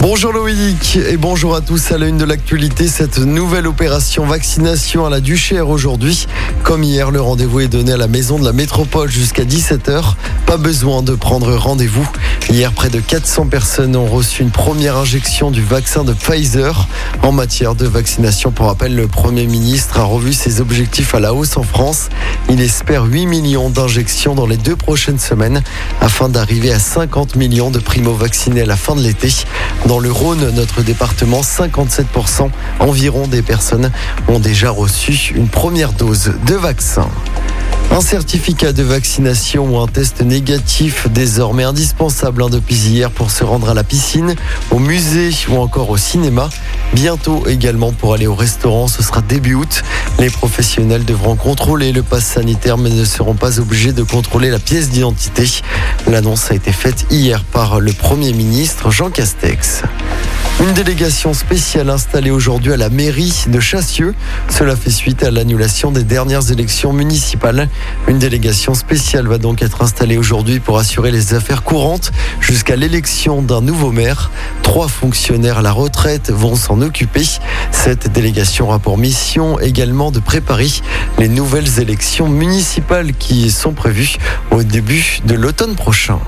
Bonjour 0.00 0.32
Loïc 0.32 0.94
et 0.94 1.16
bonjour 1.16 1.56
à 1.56 1.60
tous 1.60 1.90
à 1.90 1.98
la 1.98 2.06
une 2.06 2.18
de 2.18 2.24
l'actualité. 2.24 2.86
Cette 2.86 3.18
nouvelle 3.18 3.66
opération 3.66 4.24
vaccination 4.24 5.04
à 5.04 5.10
la 5.10 5.18
Duchère 5.18 5.68
aujourd'hui. 5.68 6.28
Comme 6.62 6.84
hier, 6.84 7.10
le 7.10 7.20
rendez-vous 7.20 7.60
est 7.60 7.68
donné 7.68 7.90
à 7.90 7.96
la 7.96 8.06
maison 8.06 8.38
de 8.38 8.44
la 8.44 8.52
métropole 8.52 9.10
jusqu'à 9.10 9.42
17h. 9.42 10.14
Pas 10.46 10.56
besoin 10.56 11.02
de 11.02 11.16
prendre 11.16 11.52
rendez-vous. 11.56 12.08
Hier, 12.48 12.72
près 12.72 12.90
de 12.90 13.00
400 13.00 13.48
personnes 13.48 13.96
ont 13.96 14.06
reçu 14.06 14.42
une 14.42 14.52
première 14.52 14.96
injection 14.96 15.50
du 15.50 15.62
vaccin 15.62 16.04
de 16.04 16.12
Pfizer. 16.12 16.86
En 17.22 17.32
matière 17.32 17.74
de 17.74 17.84
vaccination, 17.84 18.52
pour 18.52 18.66
rappel, 18.66 18.94
le 18.94 19.08
Premier 19.08 19.46
ministre 19.46 19.98
a 19.98 20.04
revu 20.04 20.32
ses 20.32 20.60
objectifs 20.60 21.14
à 21.16 21.20
la 21.20 21.34
hausse 21.34 21.56
en 21.56 21.64
France. 21.64 22.08
Il 22.48 22.60
espère 22.60 23.04
8 23.04 23.26
millions 23.26 23.68
d'injections 23.68 24.36
dans 24.36 24.46
les 24.46 24.56
deux 24.56 24.76
prochaines 24.76 25.18
semaines 25.18 25.62
afin 26.00 26.28
d'arriver 26.28 26.72
à 26.72 26.78
50 26.78 27.34
millions 27.34 27.70
de 27.70 27.80
primo-vaccinés 27.80 28.62
à 28.62 28.66
la 28.66 28.76
fin 28.76 28.94
de 28.94 29.02
l'été. 29.02 29.28
Dans 29.88 30.00
le 30.00 30.12
Rhône, 30.12 30.50
notre 30.50 30.82
département, 30.82 31.40
57% 31.40 32.50
environ 32.80 33.26
des 33.26 33.40
personnes 33.40 33.90
ont 34.28 34.38
déjà 34.38 34.68
reçu 34.68 35.32
une 35.34 35.48
première 35.48 35.94
dose 35.94 36.34
de 36.46 36.54
vaccin. 36.54 37.08
Un 37.90 38.02
certificat 38.02 38.72
de 38.72 38.82
vaccination 38.82 39.66
ou 39.74 39.78
un 39.78 39.86
test 39.86 40.20
négatif 40.20 41.08
désormais 41.08 41.64
indispensable 41.64 42.42
hein, 42.42 42.48
depuis 42.50 42.76
hier 42.76 43.10
pour 43.10 43.30
se 43.30 43.44
rendre 43.44 43.70
à 43.70 43.74
la 43.74 43.82
piscine, 43.82 44.34
au 44.70 44.78
musée 44.78 45.30
ou 45.48 45.56
encore 45.56 45.88
au 45.88 45.96
cinéma. 45.96 46.50
Bientôt 46.92 47.46
également 47.46 47.92
pour 47.92 48.12
aller 48.12 48.26
au 48.26 48.34
restaurant, 48.34 48.88
ce 48.88 49.02
sera 49.02 49.22
début 49.22 49.54
août. 49.54 49.82
Les 50.18 50.30
professionnels 50.30 51.06
devront 51.06 51.34
contrôler 51.34 51.92
le 51.92 52.02
pass 52.02 52.24
sanitaire 52.24 52.76
mais 52.76 52.90
ne 52.90 53.04
seront 53.04 53.34
pas 53.34 53.58
obligés 53.58 53.92
de 53.92 54.02
contrôler 54.02 54.50
la 54.50 54.58
pièce 54.58 54.90
d'identité. 54.90 55.48
L'annonce 56.06 56.50
a 56.50 56.54
été 56.54 56.72
faite 56.72 57.06
hier 57.10 57.42
par 57.42 57.80
le 57.80 57.92
Premier 57.92 58.32
ministre 58.34 58.90
Jean 58.90 59.10
Castex. 59.10 59.82
Une 60.60 60.72
délégation 60.72 61.34
spéciale 61.34 61.88
installée 61.88 62.32
aujourd'hui 62.32 62.72
à 62.72 62.76
la 62.76 62.90
mairie 62.90 63.44
de 63.46 63.60
Chassieux. 63.60 64.12
Cela 64.48 64.74
fait 64.74 64.90
suite 64.90 65.22
à 65.22 65.30
l'annulation 65.30 65.92
des 65.92 66.02
dernières 66.02 66.50
élections 66.50 66.92
municipales. 66.92 67.68
Une 68.08 68.18
délégation 68.18 68.74
spéciale 68.74 69.28
va 69.28 69.38
donc 69.38 69.62
être 69.62 69.82
installée 69.82 70.18
aujourd'hui 70.18 70.58
pour 70.58 70.78
assurer 70.78 71.12
les 71.12 71.32
affaires 71.32 71.62
courantes 71.62 72.10
jusqu'à 72.40 72.74
l'élection 72.74 73.40
d'un 73.40 73.60
nouveau 73.60 73.92
maire. 73.92 74.32
Trois 74.64 74.88
fonctionnaires 74.88 75.58
à 75.58 75.62
la 75.62 75.70
retraite 75.70 76.32
vont 76.32 76.56
s'en 76.56 76.82
occuper. 76.82 77.24
Cette 77.70 78.10
délégation 78.10 78.66
aura 78.66 78.80
pour 78.80 78.98
mission 78.98 79.60
également 79.60 80.10
de 80.10 80.18
préparer 80.18 80.68
les 81.18 81.28
nouvelles 81.28 81.78
élections 81.78 82.28
municipales 82.28 83.12
qui 83.12 83.52
sont 83.52 83.74
prévues 83.74 84.16
au 84.50 84.64
début 84.64 85.20
de 85.24 85.34
l'automne 85.34 85.76
prochain. 85.76 86.18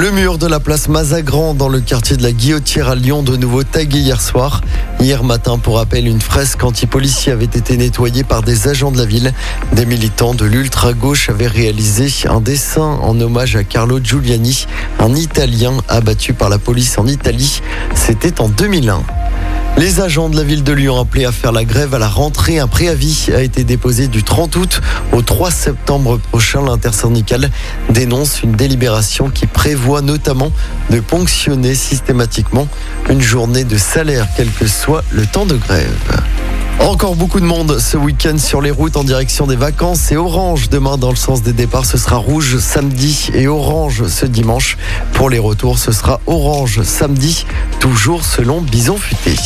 Le 0.00 0.10
mur 0.12 0.38
de 0.38 0.46
la 0.46 0.60
place 0.60 0.88
Mazagran 0.88 1.52
dans 1.52 1.68
le 1.68 1.82
quartier 1.82 2.16
de 2.16 2.22
la 2.22 2.32
Guillotière 2.32 2.88
à 2.88 2.94
Lyon 2.94 3.22
de 3.22 3.36
nouveau 3.36 3.64
tagué 3.64 3.98
hier 3.98 4.18
soir. 4.18 4.62
Hier 4.98 5.22
matin, 5.22 5.58
pour 5.58 5.76
rappel, 5.76 6.06
une 6.06 6.22
fresque 6.22 6.64
anti-policier 6.64 7.32
avait 7.32 7.44
été 7.44 7.76
nettoyée 7.76 8.24
par 8.24 8.42
des 8.42 8.66
agents 8.66 8.92
de 8.92 8.96
la 8.96 9.04
ville. 9.04 9.34
Des 9.74 9.84
militants 9.84 10.32
de 10.32 10.46
l'ultra-gauche 10.46 11.28
avaient 11.28 11.48
réalisé 11.48 12.08
un 12.30 12.40
dessin 12.40 12.98
en 13.02 13.20
hommage 13.20 13.56
à 13.56 13.62
Carlo 13.62 14.00
Giuliani, 14.02 14.64
un 15.00 15.14
Italien 15.14 15.74
abattu 15.86 16.32
par 16.32 16.48
la 16.48 16.56
police 16.56 16.96
en 16.96 17.06
Italie. 17.06 17.60
C'était 17.94 18.40
en 18.40 18.48
2001. 18.48 19.02
Les 19.76 20.00
agents 20.00 20.28
de 20.28 20.36
la 20.36 20.42
ville 20.42 20.62
de 20.62 20.72
Lyon 20.72 21.00
appelés 21.00 21.24
à 21.24 21.32
faire 21.32 21.52
la 21.52 21.64
grève 21.64 21.94
à 21.94 21.98
la 21.98 22.08
rentrée, 22.08 22.58
un 22.58 22.66
préavis 22.66 23.30
a 23.34 23.40
été 23.40 23.64
déposé 23.64 24.08
du 24.08 24.22
30 24.22 24.56
août 24.56 24.80
au 25.12 25.22
3 25.22 25.50
septembre 25.50 26.18
prochain. 26.18 26.62
L'intersyndicale 26.62 27.50
dénonce 27.88 28.42
une 28.42 28.52
délibération 28.52 29.30
qui 29.30 29.46
prévoit 29.46 30.02
notamment 30.02 30.52
de 30.90 31.00
ponctionner 31.00 31.74
systématiquement 31.74 32.68
une 33.08 33.22
journée 33.22 33.64
de 33.64 33.78
salaire, 33.78 34.26
quel 34.36 34.50
que 34.50 34.66
soit 34.66 35.02
le 35.10 35.24
temps 35.24 35.46
de 35.46 35.56
grève. 35.56 35.96
Encore 36.80 37.14
beaucoup 37.14 37.40
de 37.40 37.44
monde 37.44 37.78
ce 37.78 37.96
week-end 37.96 38.36
sur 38.38 38.62
les 38.62 38.70
routes 38.70 38.96
en 38.96 39.04
direction 39.04 39.46
des 39.46 39.54
vacances. 39.54 40.00
C'est 40.00 40.16
orange 40.16 40.70
demain 40.70 40.96
dans 40.96 41.10
le 41.10 41.16
sens 41.16 41.42
des 41.42 41.52
départs. 41.52 41.84
Ce 41.84 41.98
sera 41.98 42.16
rouge 42.16 42.58
samedi 42.58 43.30
et 43.34 43.46
orange 43.46 44.06
ce 44.06 44.26
dimanche. 44.26 44.78
Pour 45.12 45.30
les 45.30 45.38
retours, 45.38 45.78
ce 45.78 45.92
sera 45.92 46.20
orange 46.26 46.82
samedi, 46.82 47.46
toujours 47.78 48.24
selon 48.24 48.60
Bison 48.62 48.96
Futé. 48.96 49.36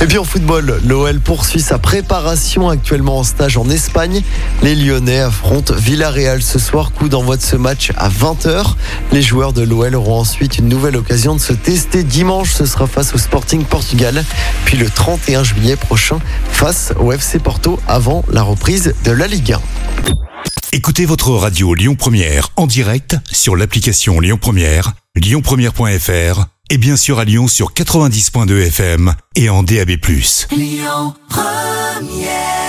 Et 0.00 0.06
puis 0.06 0.18
en 0.18 0.24
football, 0.24 0.80
l'OL 0.84 1.20
poursuit 1.20 1.60
sa 1.60 1.78
préparation 1.78 2.68
actuellement 2.68 3.18
en 3.18 3.24
stage 3.24 3.56
en 3.58 3.68
Espagne. 3.68 4.22
Les 4.62 4.74
Lyonnais 4.74 5.20
affrontent 5.20 5.74
Villarreal 5.74 6.42
ce 6.42 6.58
soir. 6.58 6.90
Coup 6.92 7.08
d'envoi 7.08 7.36
de 7.36 7.42
ce 7.42 7.56
match 7.56 7.92
à 7.96 8.08
20h. 8.08 8.74
Les 9.12 9.22
joueurs 9.22 9.52
de 9.52 9.62
l'OL 9.62 9.94
auront 9.94 10.20
ensuite 10.20 10.58
une 10.58 10.68
nouvelle 10.68 10.96
occasion 10.96 11.34
de 11.34 11.40
se 11.40 11.52
tester 11.52 12.02
dimanche. 12.02 12.52
Ce 12.52 12.66
sera 12.66 12.86
face 12.86 13.14
au 13.14 13.18
Sporting 13.18 13.64
Portugal. 13.64 14.24
Puis 14.64 14.78
le 14.78 14.88
31 14.88 15.44
juillet 15.44 15.76
prochain 15.76 16.18
face 16.50 16.92
au 17.00 17.12
FC 17.12 17.38
Porto 17.38 17.78
avant 17.88 18.24
la 18.30 18.42
reprise 18.42 18.94
de 19.04 19.12
la 19.12 19.26
Ligue 19.26 19.52
1. 19.52 19.60
Écoutez 20.72 21.06
votre 21.06 21.30
radio 21.30 21.74
Lyon 21.74 21.94
Première 21.94 22.50
en 22.56 22.66
direct 22.66 23.16
sur 23.30 23.56
l'application 23.56 24.20
Lyon 24.20 24.38
Première, 24.40 24.92
lyonpremière.fr 25.14 26.46
et 26.70 26.78
bien 26.78 26.96
sûr 26.96 27.18
à 27.18 27.24
Lyon 27.24 27.48
sur 27.48 27.72
90.2 27.72 28.66
FM 28.66 29.14
et 29.36 29.48
en 29.48 29.62
DAB+. 29.62 29.90
Lyon 30.50 31.14
Première 31.28 32.65